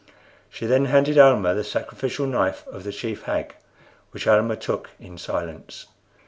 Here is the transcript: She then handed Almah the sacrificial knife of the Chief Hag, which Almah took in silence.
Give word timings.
She 0.49 0.65
then 0.65 0.85
handed 0.85 1.19
Almah 1.19 1.53
the 1.53 1.63
sacrificial 1.63 2.25
knife 2.25 2.65
of 2.65 2.83
the 2.83 2.91
Chief 2.91 3.21
Hag, 3.25 3.53
which 4.09 4.25
Almah 4.25 4.55
took 4.59 4.89
in 4.99 5.19
silence. 5.19 5.85